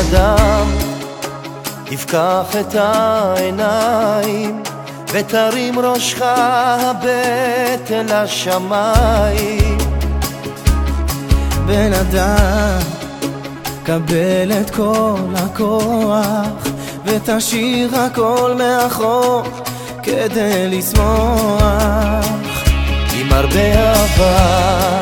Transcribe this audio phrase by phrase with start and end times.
[0.00, 0.66] אדם,
[1.84, 4.62] תפקח את העיניים
[5.12, 9.78] ותרים ראשך הבט אל השמיים.
[11.66, 12.78] בן אדם,
[13.84, 16.68] קבל את כל הכוח
[17.04, 19.42] ותשאיר הכל מאחור
[20.02, 22.24] כדי לשמוח.
[23.20, 25.00] עם הרבה אהבה,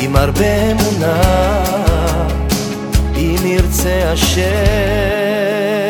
[0.00, 1.89] עם הרבה אמונה,
[3.40, 5.89] אם ירצה השם.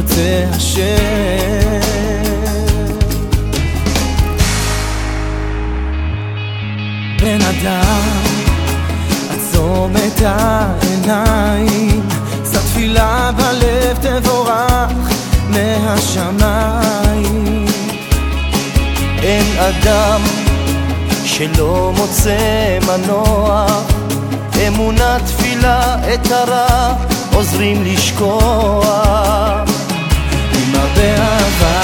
[0.00, 0.80] ירצה השם.
[7.20, 8.10] בן אדם,
[9.30, 12.02] עצום את העיניים,
[12.52, 15.10] שא תפילה בלב תבורך
[15.48, 16.86] מהשמיים.
[19.22, 20.20] אין אדם
[21.24, 23.99] שלא מוצא מנוח,
[24.68, 26.94] אמונה תפילה את הרע
[27.34, 29.20] עוזרים לשכוח.
[30.96, 31.79] באהבה,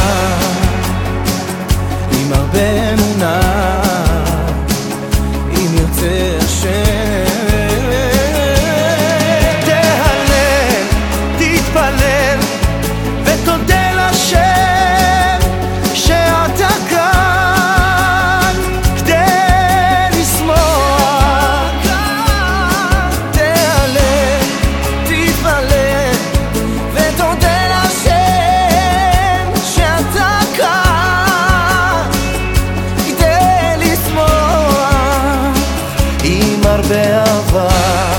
[37.58, 38.16] אהבה,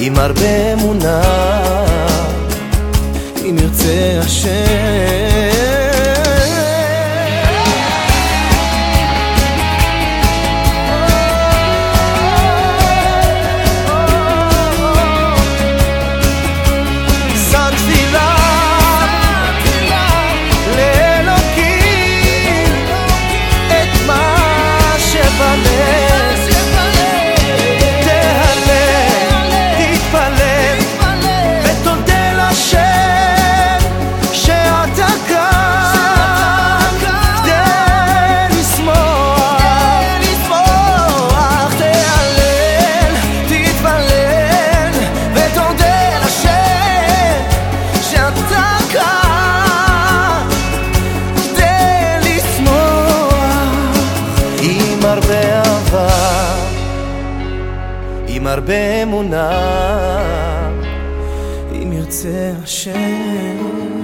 [0.00, 1.22] עם הרבה אמונה,
[3.44, 5.05] אם ירצה השם.
[58.46, 59.50] עם הרבה אמונה,
[61.72, 63.95] אם ירצה השם.